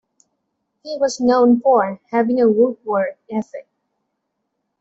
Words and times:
He 0.81 0.97
was 0.97 1.19
known 1.19 1.59
for 1.61 1.99
having 2.09 2.41
a 2.41 2.47
good 2.49 2.83
work 2.83 3.19
ethic. 3.29 3.67